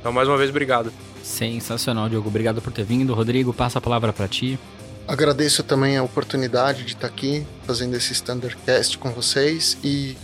[0.00, 0.92] Então, mais uma vez, obrigado.
[1.22, 2.28] Sensacional, Diogo.
[2.28, 3.14] Obrigado por ter vindo.
[3.14, 4.58] Rodrigo, passa a palavra para ti.
[5.06, 10.16] Agradeço também a oportunidade de estar aqui fazendo esse Standardcast com vocês e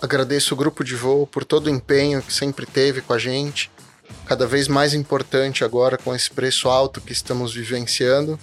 [0.00, 3.70] agradeço o grupo de voo por todo o empenho que sempre teve com a gente.
[4.26, 8.38] Cada vez mais importante agora com esse preço alto que estamos vivenciando.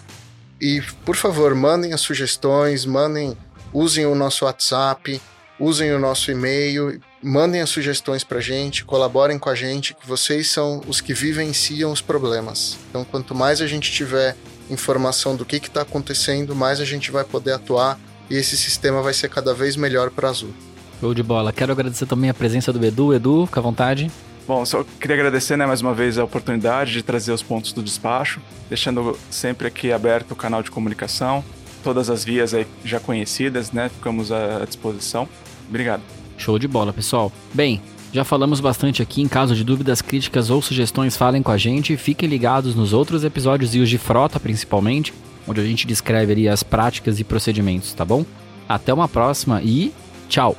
[0.62, 3.38] E, por favor, mandem as sugestões, mandem,
[3.74, 5.22] usem o nosso WhatsApp,
[5.60, 10.08] usem o nosso e-mail, mandem as sugestões para a gente, colaborem com a gente, que
[10.08, 12.78] vocês são os que vivenciam os problemas.
[12.90, 14.36] Então, quanto mais a gente tiver
[14.70, 19.14] informação do que está acontecendo, mais a gente vai poder atuar e esse sistema vai
[19.14, 20.54] ser cada vez melhor para Azul.
[21.00, 21.52] Show de bola.
[21.52, 23.14] Quero agradecer também a presença do Edu.
[23.14, 24.12] Edu, fica à vontade.
[24.48, 27.84] Bom, só queria agradecer né, mais uma vez a oportunidade de trazer os pontos do
[27.84, 31.44] despacho, deixando sempre aqui aberto o canal de comunicação,
[31.84, 33.90] todas as vias aí já conhecidas, né?
[33.90, 35.30] Ficamos à disposição.
[35.70, 36.02] Obrigado.
[36.38, 37.32] Show de bola, pessoal.
[37.54, 39.22] Bem, já falamos bastante aqui.
[39.22, 41.96] Em caso de dúvidas, críticas ou sugestões, falem com a gente.
[41.96, 45.14] Fiquem ligados nos outros episódios e os de frota, principalmente,
[45.48, 48.26] onde a gente descreve ali as práticas e procedimentos, tá bom?
[48.68, 49.94] Até uma próxima e
[50.28, 50.58] tchau!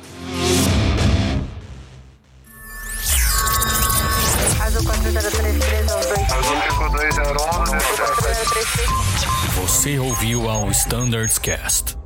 [9.55, 12.00] Você ouviu ao Standards Cast.